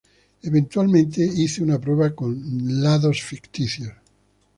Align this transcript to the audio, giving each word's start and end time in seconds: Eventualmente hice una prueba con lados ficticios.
Eventualmente 0.43 1.23
hice 1.23 1.61
una 1.61 1.79
prueba 1.79 2.09
con 2.15 2.41
lados 2.81 3.21
ficticios. 3.21 3.93